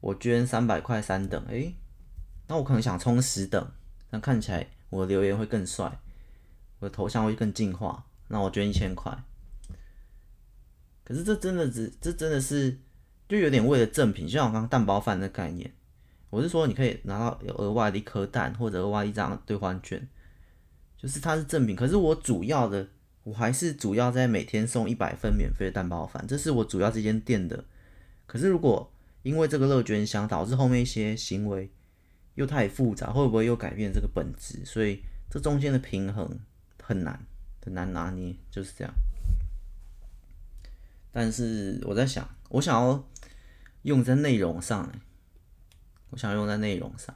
[0.00, 1.72] 我捐三百块三等，哎、
[2.48, 3.70] 那我可能想冲十等，
[4.10, 5.98] 那看起来我的留言会更帅，
[6.78, 9.16] 我的头像会更进化，那我捐一千块。
[11.04, 12.78] 可是这真的只，这真的是
[13.28, 15.72] 就有点为了赠品，就像我刚刚蛋包饭的概念。
[16.30, 20.06] 我是说，你可以拿到有额外的一颗蛋，或者额外一张兑换券，
[20.98, 21.76] 就是它是赠品。
[21.76, 22.88] 可是我主要的，
[23.22, 27.64] 我还是主要在每天送一百份免费的蛋包饭，这是我主要这间店的。
[28.26, 31.70] 可是如果因为这个乐捐箱导致后面一些行为
[32.36, 34.64] 又太复杂，会不会又改变这个本质？
[34.64, 36.38] 所以这中间的平衡
[36.80, 37.26] 很难
[37.60, 38.94] 很难拿捏，就是这样。
[41.10, 43.08] 但是我在想，我想要
[43.82, 44.92] 用在内容上，
[46.10, 47.14] 我想用在内容上，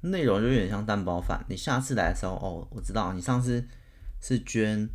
[0.00, 1.44] 内容就有点像蛋包饭。
[1.48, 3.66] 你下次来的时候，哦，我知道你上次
[4.20, 4.88] 是捐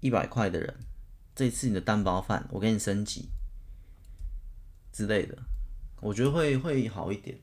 [0.00, 0.76] 一百块的人，
[1.34, 3.30] 这次你的蛋包饭我给你升级
[4.92, 5.38] 之类的，
[6.00, 7.38] 我觉得会会好一点。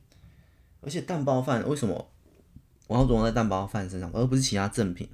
[0.82, 2.12] 而且蛋包饭为什么
[2.88, 5.10] 我要着重在蛋包饭身上，而不是其他赠品？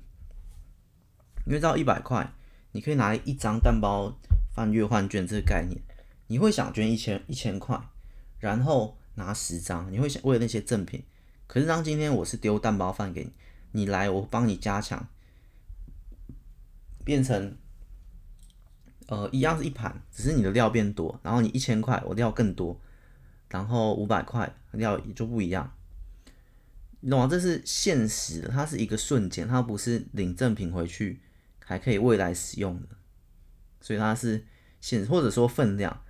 [1.45, 2.34] 因为到一百块，
[2.71, 4.17] 你可以拿一张蛋包
[4.54, 5.82] 饭月换券这个概念，
[6.28, 7.80] 你会想捐一千一千块，
[8.39, 11.04] 然后拿十张，你会想为了那些赠品。
[11.47, 13.32] 可是当今天我是丢蛋包饭给你，
[13.71, 15.08] 你来我帮你加强，
[17.06, 17.58] 变成
[19.08, 22.80] 呃一样是一盘，只是你的料变多，然后你一千块我料更多，
[23.49, 25.73] 然后五百块料也就不一样。
[26.99, 27.27] 你懂吗？
[27.29, 31.21] 这是现实的，它是一个瞬间，它不是领赠品回去。
[31.69, 32.88] 还可以未来使用的，
[33.81, 34.47] 所以它是
[34.79, 36.01] 现或者说分量，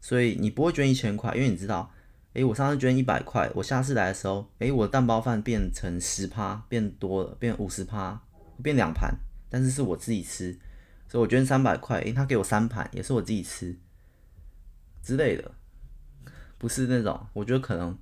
[0.00, 1.92] 所以你不会捐一千块，因为你知道，
[2.34, 8.22] 诶，我上次捐一百块，我下次来的时候，诶，我的蛋包饭变成十趴，变多了，变五十趴，
[8.62, 9.12] 变两盘，
[9.50, 10.56] 但是是我自己吃，
[11.08, 13.76] 所以我捐三百块，诶，他给我三盘，也是我自己吃
[15.02, 15.56] 之类的，
[16.58, 17.96] 不是那种，我觉得可能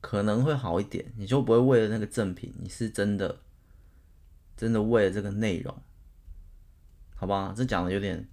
[0.00, 3.40] 可能会好一点，你就不会为了那个赠品，你是真的。
[4.56, 5.82] 真的为了这个内容，
[7.16, 7.52] 好吧？
[7.56, 8.28] 这讲的有点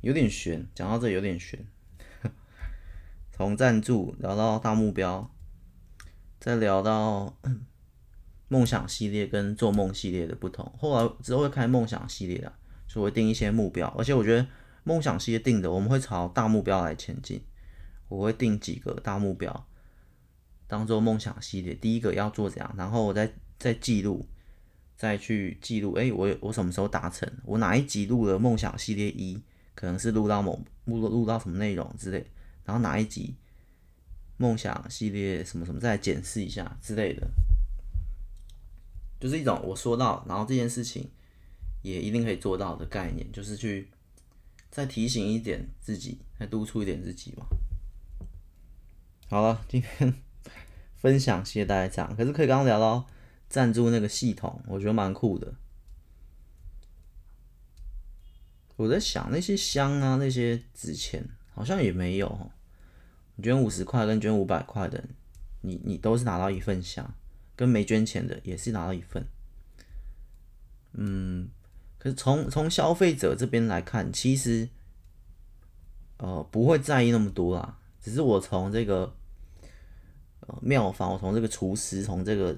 [0.00, 1.62] 有点悬，讲到这有点悬。
[3.30, 5.30] 从赞助聊到大目标，
[6.40, 7.38] 再聊到
[8.48, 10.72] 梦想系列跟做梦系列的不同。
[10.78, 12.50] 后来之后会开梦想系列的，
[12.86, 13.86] 就会定一些目标。
[13.88, 14.46] 而且我觉得
[14.84, 17.42] 梦想系列定的，我们会朝大目标来前进。
[18.08, 19.68] 我会定几个大目标，
[20.66, 21.74] 当做梦想系列。
[21.74, 24.28] 第一个要做怎样，然后我再再记录。
[24.96, 27.32] 再去记录，哎、我我什么时候达成？
[27.44, 29.40] 我哪一集录了梦想系列一，
[29.76, 32.26] 可能是录到某录录到什么内容之类，
[32.64, 33.36] 然后哪一集
[34.38, 37.30] 梦想系列什么什么，再检视一下之类的，
[39.20, 41.08] 就是一种我说到，然后这件事情
[41.82, 43.88] 也一定可以做到的概念，就是去
[44.68, 47.46] 再提醒一点自己，再督促一点自己嘛。
[49.30, 50.14] 好了，今天
[50.96, 53.06] 分享谢谢大家，可是可以刚刚聊到。
[53.50, 55.54] 赞助那个系统，我觉得蛮酷的。
[58.76, 62.50] 我在想那些箱啊，那些纸钱好像也没有。
[63.36, 65.02] 你捐五十块跟捐五百块的，
[65.62, 67.14] 你你都是拿到一份箱，
[67.56, 69.26] 跟没捐钱的也是拿到一份。
[70.92, 71.48] 嗯，
[71.98, 74.68] 可是从从消费者这边来看，其实
[76.18, 77.78] 呃不会在意那么多啦。
[78.00, 79.14] 只是我从这个
[80.40, 82.56] 呃庙方，我从这个厨师，从这个。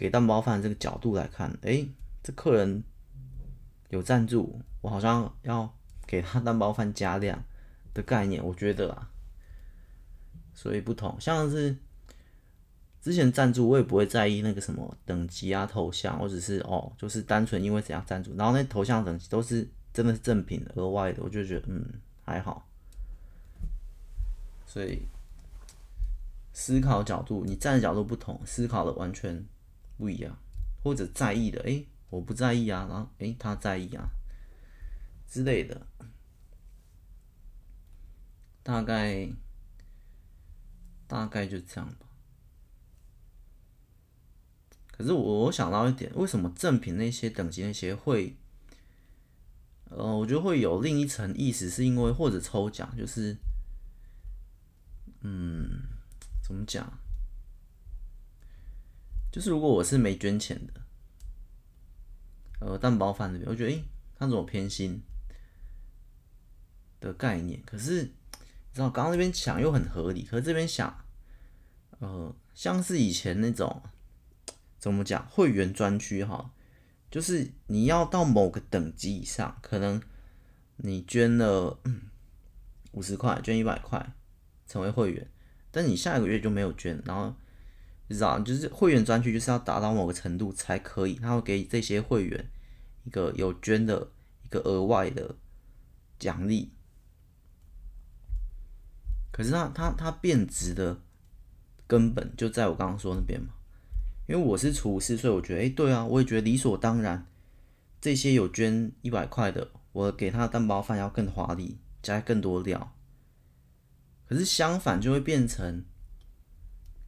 [0.00, 2.84] 给蛋包饭这个角度来看，诶、这客人
[3.88, 7.42] 有赞助，我好像要给他蛋包饭加量
[7.92, 9.10] 的概念，我觉得啊，
[10.54, 11.76] 所以不同，像是
[13.02, 21.84] 之前赞助，我也不会在意那个什么等级啊、头像，或者是哦，就是单纯因为怎样赞助，然后那头像等级都是真的是正品、额外的，我就觉得嗯
[22.24, 22.67] 还好，
[24.68, 25.08] 所以
[26.52, 29.44] 思考角度，你站的角度不同，思考的完全。
[29.98, 30.38] 不一样，
[30.80, 34.08] 或者在意的，诶、欸，我不在意啊，然后诶、欸，他在意啊
[35.28, 35.88] 之类的，
[38.62, 39.28] 大概
[41.08, 42.06] 大概就这样吧。
[44.92, 48.36] 可是我我想到一点，为什么正品那些等级那些会，
[49.90, 53.36] 呃，我觉得会有另一层意思，是因为或者抽奖，就是，
[55.30, 55.82] 嗯，
[56.42, 56.98] 怎么讲？
[59.30, 60.72] 就是如果我是没捐钱的，
[62.60, 63.84] 呃，蛋包饭那边，我觉得，诶、
[64.16, 65.02] 他怎么偏心
[66.98, 68.10] 的概念，可是你
[68.72, 71.04] 知道，刚刚那边想又很合理，可是这边想，
[71.98, 73.82] 呃，像是以前那种
[74.78, 76.54] 怎么讲，会员专区哈，
[77.10, 80.02] 就是你要到某个等级以上，可能
[80.76, 81.78] 你捐了
[82.92, 84.14] 五十块，捐一百块
[84.68, 85.26] 成为会员，
[85.72, 87.34] 但你下一个月就没有捐，然后。
[88.10, 92.48] 你知道，就是会员专区就是要达到某个程度才可以，他会给这些会员
[93.04, 94.08] 一个有捐的
[94.44, 95.36] 一个额外的
[96.18, 96.72] 奖励。
[99.30, 101.02] 可是他他他变值的
[101.86, 103.48] 根本就在我刚刚说那边嘛，
[104.26, 107.26] 因为我是厨师，所以我觉得，哎、对啊，我也觉得理所当然，
[108.00, 112.94] 这些有捐一百块的，我给他的蛋包饭要更华丽，加更多料。
[114.28, 115.84] 可是相反就会变成。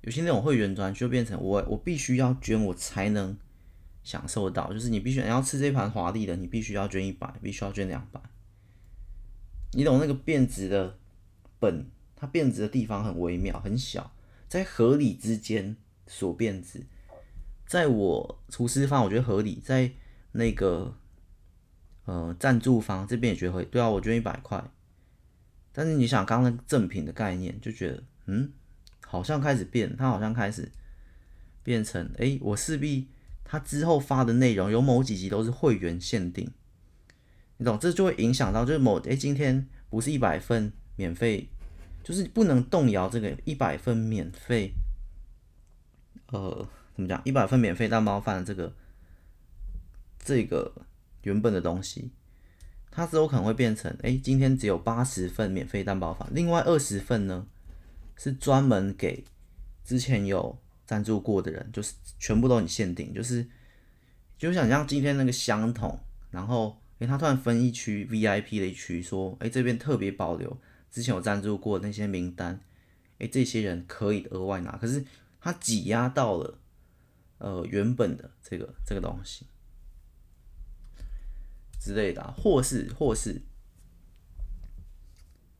[0.02, 3.36] 有些那种会员专就变成我我必须要捐我才能
[4.02, 8.18] 享受到，就是你必须要吃这盘华丽的，你必须要捐一百，必须要捐两百。
[9.72, 10.96] 你懂那个变质的
[11.58, 14.10] 本，它变质的地方很微妙很小，
[14.48, 16.86] 在合理之间所变质。
[17.66, 19.92] 在我厨师方我觉得合理，在
[20.32, 20.96] 那个
[22.06, 23.68] 呃赞助方这边也觉得合理。
[23.70, 24.64] 对啊，我捐一百块，
[25.72, 28.52] 但是你想刚刚那个赠品的概念，就觉得嗯。
[29.12, 30.70] 好像开始变，他好像开始
[31.64, 33.08] 变成，哎、我势必
[33.42, 36.48] 他之后发的内容有某几集都是会员限定，
[37.56, 37.76] 你懂？
[37.76, 41.48] 这就会影响到，就是某，哎、今天不是一百份免费，
[42.04, 44.72] 就是不能动摇这个一百份免费，
[46.28, 47.20] 呃，怎么讲？
[47.24, 48.72] 一百份免费蛋包饭这个
[50.20, 50.72] 这个
[51.22, 52.12] 原本的东西，
[52.90, 57.46] 它之后可能会变成，哎、今天只有八十份免费蛋包法，另外二十份呢？
[58.16, 59.24] 是专门给
[59.82, 63.46] 之前有赞助过的人，就是全部都很限定，就是
[64.36, 65.98] 就想像今天那个相同，
[66.30, 70.54] 然后诶，他突然分一区 VIP 的一区，说，诶，这边特别保留
[70.90, 72.60] 之前有赞助过那些名单，
[73.20, 75.02] 诶，这些人可以额外拿，可是
[75.40, 76.58] 他挤压到了
[77.38, 79.46] 呃原本的这个这个东西
[81.80, 83.42] 之类的，或是或是。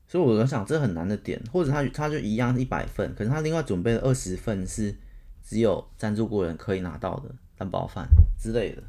[0.07, 4.93] 所以我在想，这很难的点，或者他他就一样一百份，可是他另外准备了二十份是
[5.41, 8.07] 只有赞助过人可以拿到的蛋包饭
[8.37, 8.83] 之类的。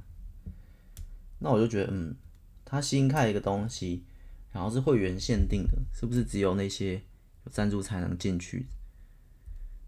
[1.39, 2.17] 那我就觉得，嗯，
[2.65, 4.05] 他新开一个东西，
[4.53, 8.67] 然后是会员限定的，是不是只有那些有赞助才能进去？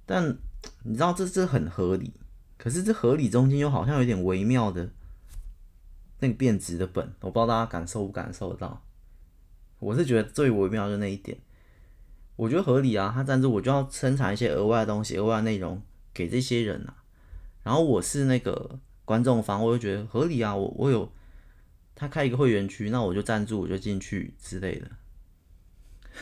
[0.06, 0.36] 但
[0.84, 2.12] 你知道这这很合理，
[2.56, 4.88] 可是这合理中间又好像有点微妙的
[6.20, 8.82] 那个变质的本，我不知道大家感受不感受得到。
[9.78, 11.36] 我是觉得最微妙的那一点，
[12.36, 17.02] 我觉得合理啊，他赞助我就要生产一些额外的东西、额外的内容给这些人啊。
[17.62, 21.10] 然后我是那个观众方，我就觉得合理啊，我我有
[21.94, 24.90] 他开一个会员区，那我就赞助，我就进去之类的。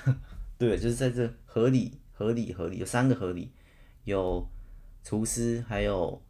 [0.58, 3.52] 对，就是在这合理、合理、合理，有三个合理。
[4.04, 4.48] 有
[5.04, 6.20] 厨师，还有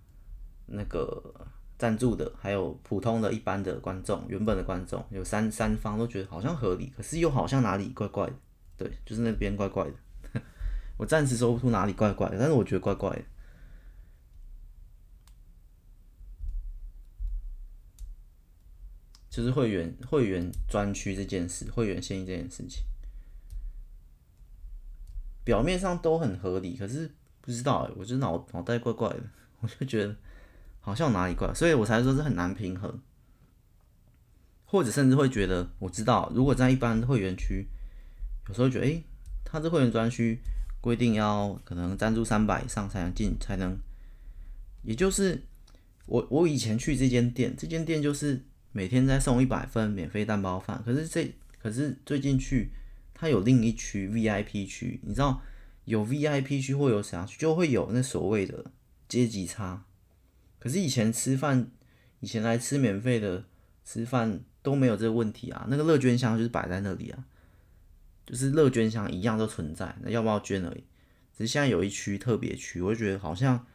[0.66, 1.46] 那个
[1.82, 8.34] 赞助的，还有普通的一般的观众，原本的观众，有三三方都觉得好像合理，可是又好像哪里怪怪的，
[8.76, 10.40] 对，就是那边怪怪的。
[10.96, 13.24] 我暂时说不出哪里怪怪的，但是我觉得怪怪的，
[19.28, 22.84] 就是会员会员专区这件事，会员限议这件事情，
[25.42, 27.10] 表面上都很合理，可是。
[27.44, 29.20] 不知道哎，我就脑脑袋怪怪的，
[29.58, 30.14] 我就觉得
[30.82, 33.00] 好像哪里怪，所以我才说是很难平衡，
[34.66, 37.66] 或者甚至会觉得，我知道如果在一般会员区，
[38.48, 39.02] 有时候觉得，诶，
[39.44, 40.38] 他这会员专区
[40.82, 43.78] 规定要可能赞助三百以上才能进，才能，
[44.82, 45.42] 也就是
[46.06, 52.70] 我我以前去这间店，这间店就是每天在送一百份免费蛋包饭，可是这可是最近去，
[53.14, 55.40] 它有另一区 VIP 区，你知道。
[55.84, 58.70] 有 VIP 区或有啥区，就会有那所谓的
[59.08, 59.84] 阶级差。
[60.62, 61.68] 可是以前吃饭，
[62.20, 63.42] 以前来吃免费的
[63.85, 65.66] 吃饭都没有这个问题啊。
[65.68, 67.25] 那个乐捐箱就是摆在那里啊，
[68.25, 70.85] 就是乐捐箱一样都存在，那要不要捐而已。
[71.37, 73.66] 只是现在有一区特别区，我就觉得好像，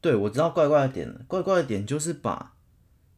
[0.00, 2.54] 对，我知道怪怪的点了，怪怪的点就是把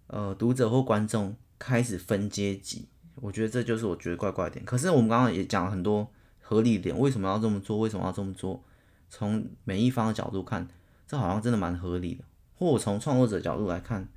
[0.07, 4.65] 呃读者或观众开始分阶级，我觉得这就是我觉得怪怪的点。
[4.65, 6.11] 可是我们刚刚也讲了很多。
[6.45, 7.79] 合理点，为什么要这么做？
[7.79, 8.63] 为什么要这么做？
[9.09, 10.69] 从每一方的角度看，
[11.07, 12.25] 这好像真的蛮合理的。
[12.63, 14.09] 或我从创作者角度来看，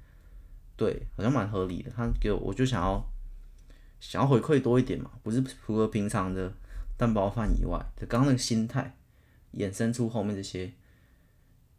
[0.77, 1.91] 对，好像蛮合理的。
[1.91, 3.03] 他给我，我就想要
[3.99, 6.53] 想要回馈多一点嘛，不是除了平常的
[6.97, 8.95] 蛋包饭以外，就刚刚那个心态
[9.53, 10.73] 衍生出后面这些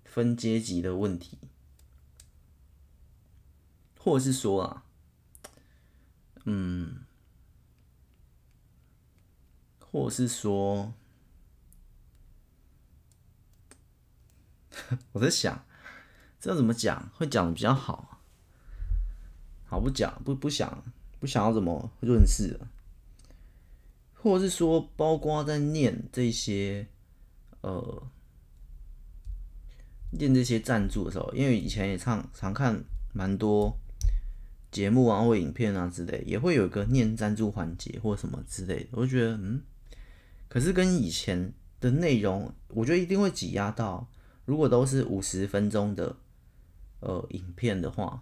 [0.05, 1.39] 分阶级的问题，
[3.99, 4.85] 或者是说啊，
[6.45, 7.03] 嗯。
[9.93, 10.93] 或者是说，
[15.13, 15.65] 我在想，
[16.47, 18.21] 这怎么讲会讲的比较好？
[19.65, 20.85] 好不讲，不不想
[21.19, 22.69] 不想要怎么润饰了？
[24.15, 26.87] 或者是说，包括在念这些
[27.63, 28.01] 呃，
[30.13, 33.77] 念这些赞助的时候，因为以前也常常看蛮多
[34.71, 39.61] 节目啊或影片啊之类，也会有一个念赞助环节或什么之类的，我就觉得嗯。
[40.49, 44.07] 可是跟以前的内容，我觉得一定会挤压到。
[44.45, 46.15] 如果都是五十分钟的
[47.07, 48.21] 呃影片的话，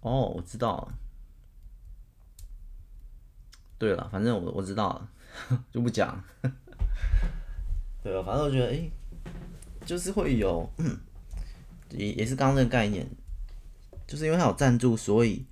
[0.00, 0.94] 哦，我知道了。
[3.78, 5.10] 对了，反正我我知道了，
[5.70, 6.24] 就不讲。
[8.02, 8.90] 对啊，反正我觉得，哎、
[9.84, 10.70] 就是会有，
[11.90, 13.06] 也也是刚刚那个概念，
[14.06, 15.44] 就是因为他有赞助，所以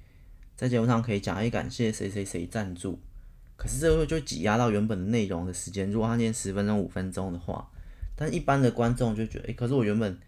[0.57, 2.99] 在节目上可以讲，哎，感谢谁谁谁赞助。
[3.57, 5.91] 可是这个就挤压到原本的内容的时间。
[5.91, 7.71] 如果他念十分钟、五分钟的话，
[8.17, 10.19] 但一般的观众就觉得，哎、可是我原本，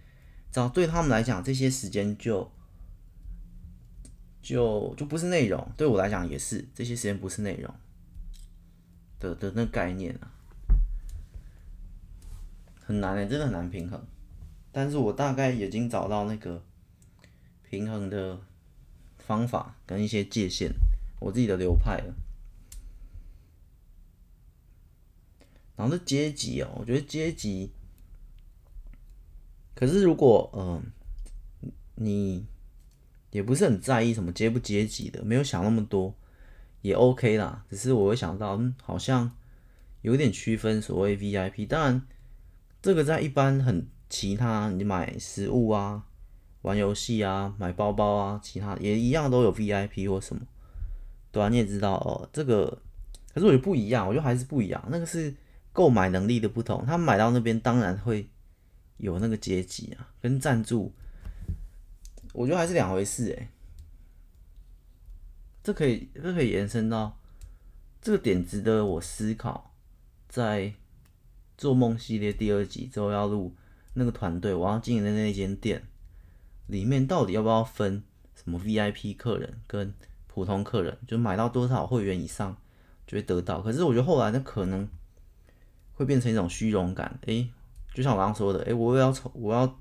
[0.53, 2.51] 只要对他们来讲，这些时间就
[4.43, 5.71] 就就不是内容。
[5.77, 7.73] 对我来讲也是，这些时间不是内容
[9.19, 10.33] 的的那概念啊，
[12.83, 14.03] 很难诶、欸，真的很难平衡。
[14.73, 16.63] 但是我大概已经找到那个
[17.69, 18.41] 平衡的
[19.19, 20.73] 方法跟一些界限，
[21.21, 22.15] 我自己的流派了。
[25.77, 27.73] 然后是阶级哦，我觉得阶级，
[29.81, 30.83] 可是如果嗯、
[31.95, 32.45] 你
[33.31, 36.15] 也不是很在意什么阶不阶级的，没有想那么多，
[36.83, 37.65] 也 OK 啦。
[37.71, 39.33] 只是我会想到，嗯，好像
[40.03, 41.67] 有点区分所谓 VIP。
[41.67, 42.03] 当然，
[42.83, 46.05] 这个在一般很其他，你买食物啊、
[46.61, 50.43] 玩游戏啊、买包包啊，其他也一样都有 VIP 或什么。
[51.33, 52.67] 对啊，你也知道哦，这个
[53.33, 55.35] 可是我觉得不一样，我觉得还是不一样，那个是。
[55.73, 58.29] 购买能力的不同，他买到那边当然会
[59.01, 60.93] 有那个阶级啊，跟赞助，
[62.33, 63.49] 我觉得还是两回事哎。
[65.63, 67.19] 这可以，这可以延伸到
[68.01, 69.75] 这个点，值得我思考。
[70.29, 70.73] 在
[71.59, 73.55] 做梦系列第二集之后要录
[73.95, 75.83] 那个团队，我要经营的那间店
[76.69, 78.03] 里面，到底要不要分
[78.37, 79.93] 什么 VIP 客人跟
[80.29, 82.57] 普通客人，就买到多少会员以上
[83.07, 83.61] 就会得到。
[83.61, 84.89] 可是我觉得后来那可能
[85.95, 87.51] 会变成一种虚荣感，诶、
[87.93, 89.81] 就像我刚刚说的，诶、欸，我要冲，我要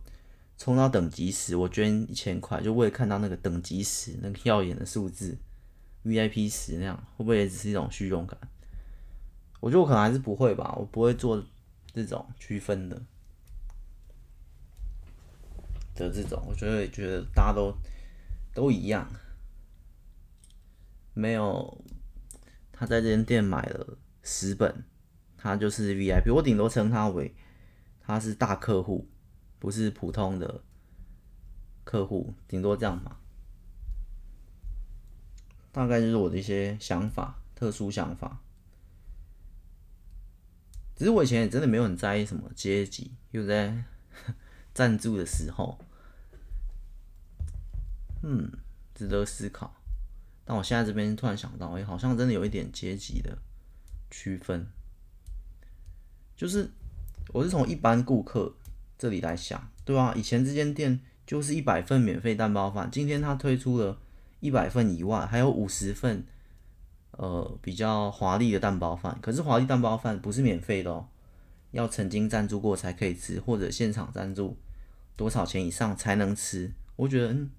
[0.58, 5.38] 冲到等级十，我捐一千块，就为了看到那个等级十那个耀眼的数字
[6.04, 8.38] ，VIP 十那样，会不会也只是一种虚荣感？
[9.60, 11.44] 我觉得我可能还是不会吧，我不会做
[11.94, 13.02] 这种区分的。
[15.96, 17.76] 的这种，我觉得觉得大家都
[18.54, 19.06] 都一样，
[21.14, 21.84] 没有
[22.72, 24.86] 他在这间店买了十本，
[25.38, 27.36] 他就是 VIP，我顶多称他为
[28.10, 29.08] 他是大客户，
[29.60, 30.64] 不是普通的
[31.84, 33.18] 客户，顶多这样嘛。
[35.72, 38.42] 大概就是我的一些想法，特殊想法。
[40.96, 43.84] 只是我以前也真的没有很在意什么阶级，又在
[44.74, 45.78] 赞助的时候。
[48.24, 48.52] 嗯，
[48.96, 49.80] 值得思考。
[50.44, 53.38] 但我现在这边突然想到，哎、好像真的有一点阶级的
[54.10, 54.66] 区分。
[56.36, 56.72] 就是
[57.32, 58.56] 我是从一般顾客
[58.98, 60.14] 这里来想，对吧？
[60.16, 63.98] 以前这间店就是一百份免费蛋包饭，今天他推出了
[64.40, 66.24] 一百份以外，还有五十份，
[67.12, 69.18] 呃，比较华丽的蛋包饭。
[69.22, 71.08] 可是华丽蛋包饭不是免费的哦，
[71.72, 74.58] 要曾经赞助过才可以吃，或者现场赞助
[75.16, 76.72] 多少钱以上才能吃。
[76.96, 77.52] 我觉得，嗯。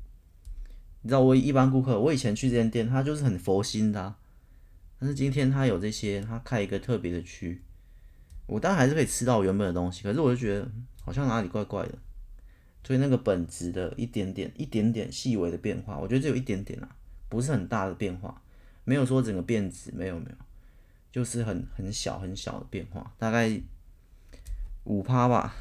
[1.02, 4.16] 你知道我一般顾客，我以前去这间店，他就是很佛心的，
[4.98, 7.62] 但是今天他有这些，他开一个特别的区，
[8.50, 10.68] 我当然还是可以吃到原本的东西，可是我就觉得
[11.02, 11.94] 好像哪里怪怪的，
[12.82, 16.88] 所以那个本质的一点点、一点点细微的变化，我觉得只有一点点啊，
[17.28, 18.42] 不是很大的变化，
[18.84, 20.36] 没有说整个变质，没有没有，
[21.12, 23.48] 就是很很小很小的变化，大概
[24.82, 25.54] 五趴吧，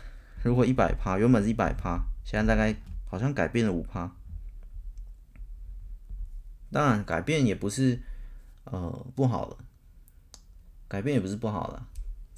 [0.44, 2.76] 如果一百趴，原本是一百趴，现在大概
[3.08, 4.12] 好像改变了五趴。
[6.72, 8.00] 当然，改变也不是
[8.66, 9.58] 呃不好了，
[10.88, 11.88] 改变也不是不好了，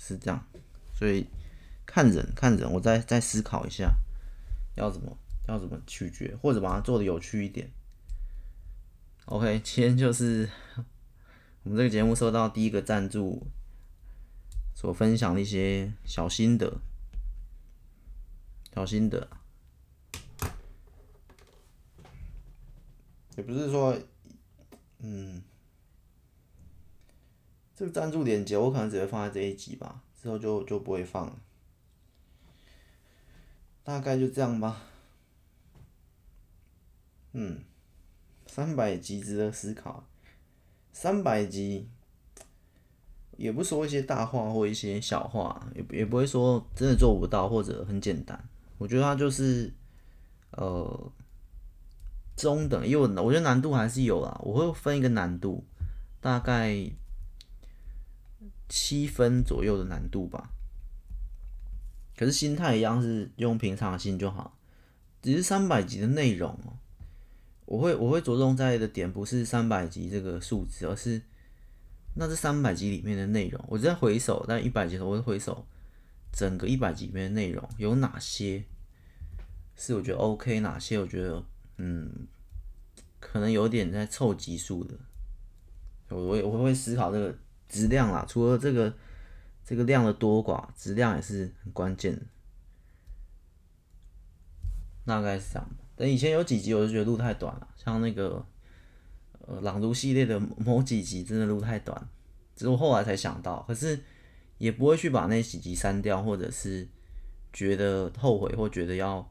[0.01, 0.43] 是这样。
[0.91, 1.27] 所以
[1.85, 3.93] 看人看人，我再再思考一下，
[4.75, 5.15] 要怎么
[5.47, 7.69] 要怎么取决，或者把它做的有趣一点。
[9.25, 10.49] OK，今天就是
[11.61, 13.45] 我们这个节目收到第一个赞助，
[14.73, 16.81] 所分享的一些小心得，
[18.73, 19.29] 小心得，
[23.37, 23.95] 也不是说。
[25.03, 25.41] 嗯，
[27.81, 31.35] 这个赞助链接我可能只会放在这一集吧，之后就就不会放了。
[33.83, 34.83] 大概就这样吧。
[37.31, 37.63] 嗯，
[38.45, 40.05] 三百集值得思考。
[40.93, 41.89] 三百集
[43.35, 48.47] 也不说一些大话或一些小话，也也不会说真的做不到或者很简单。
[48.77, 49.73] 我觉得它就是，
[50.51, 51.11] 呃。
[52.35, 55.63] 中等，因为我我觉得难度还是有啦，我会分一个难度，
[56.19, 56.75] 大概
[58.71, 60.49] 七分左右的难度吧。
[62.15, 64.57] 可是心态一样是用平常心就好，
[65.21, 66.79] 只是三百集的内容哦，
[67.65, 71.21] 我会我会着重在的点不是三百集这个数字，而是
[72.15, 73.61] 那这三百集里面的内容。
[73.67, 75.65] 我在回首，在一百集，我会回首
[76.31, 78.63] 整个一百集里面的内容有哪些
[79.75, 81.43] 是我觉得 OK，哪些我觉得。
[81.83, 82.27] 嗯，
[83.19, 84.93] 可能有点在凑集数的，
[86.09, 87.35] 我我我会思考这个
[87.71, 88.25] 质量啦。
[88.27, 88.93] 除了这个
[89.63, 92.19] 这个量的多寡，质量也是很关键。
[95.05, 95.69] 大概是这样。
[95.95, 98.45] 等以前有几集我就觉得录太短了，像那个
[99.47, 102.09] 呃朗读系列的某几集真的录太短，
[102.55, 103.99] 只是我后来才想到，可是
[104.57, 106.87] 也不会去把那几集删掉，或者是
[107.53, 109.27] 觉得后悔或觉得要。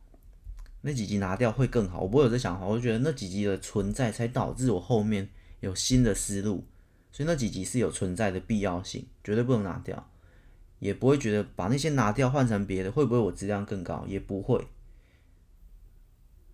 [0.82, 5.28] 那几集拿掉会更好，我不会有这想法，我就觉得那几集的存在才导致我后面
[5.60, 6.64] 有新的思路，
[7.12, 10.10] 所以那几集是有存在的必要性，绝对不能拿掉，
[10.78, 14.66] 也不会觉得把那些拿掉换成别的会不会我质量更高，也不会。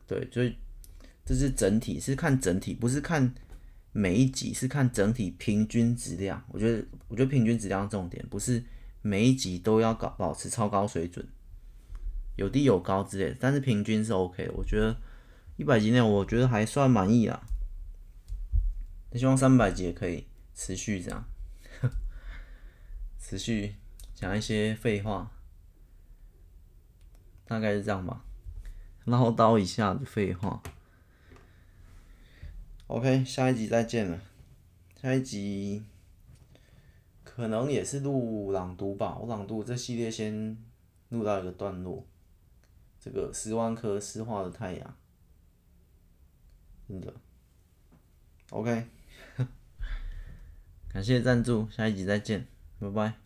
[0.06, 0.56] 对，所以
[1.24, 3.34] 这是整体，是看整体，不是看
[3.92, 6.44] 每一集，是看整体平均质量。
[6.48, 8.62] 我觉得，我觉得平均质量重点，不是
[9.02, 11.26] 每一集都要搞保持超高水准。
[12.36, 14.52] 有低有高之类的，但是平均是 OK 的。
[14.54, 14.96] 我觉得
[15.56, 17.42] 一百集内，我觉得还算满意啦。
[19.14, 20.26] 希望三百集也可以
[20.56, 21.24] 持续这样，
[23.20, 23.76] 持续
[24.14, 25.30] 讲一些废话，
[27.44, 28.24] 大概是这样吧，
[29.04, 30.62] 唠叨一下子废话。
[32.86, 34.18] OK，下一集再见了。
[35.00, 35.84] 下一集
[37.22, 40.56] 可能也是录朗读吧，我朗读这系列先
[41.10, 42.04] 录到一个段落。
[42.98, 44.96] 这个十万颗湿化的太阳，
[46.88, 47.12] 真的。
[48.50, 48.88] OK，
[50.96, 52.46] 感谢赞助，下一集再见，
[52.80, 53.25] 拜拜。